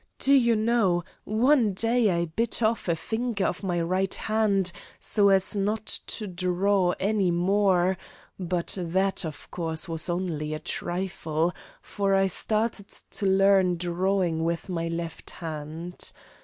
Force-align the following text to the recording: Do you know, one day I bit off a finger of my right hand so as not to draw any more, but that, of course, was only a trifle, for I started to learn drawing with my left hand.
Do 0.17 0.33
you 0.33 0.55
know, 0.55 1.03
one 1.25 1.73
day 1.73 2.09
I 2.09 2.25
bit 2.25 2.63
off 2.63 2.87
a 2.89 2.95
finger 2.95 3.45
of 3.45 3.61
my 3.61 3.79
right 3.81 4.15
hand 4.15 4.71
so 4.99 5.29
as 5.29 5.55
not 5.55 5.85
to 5.85 6.25
draw 6.25 6.95
any 6.99 7.29
more, 7.29 7.99
but 8.39 8.75
that, 8.79 9.23
of 9.25 9.51
course, 9.51 9.87
was 9.87 10.09
only 10.09 10.55
a 10.55 10.59
trifle, 10.59 11.53
for 11.83 12.15
I 12.15 12.25
started 12.25 12.87
to 12.87 13.27
learn 13.27 13.77
drawing 13.77 14.43
with 14.43 14.69
my 14.69 14.87
left 14.87 15.29
hand. 15.29 16.11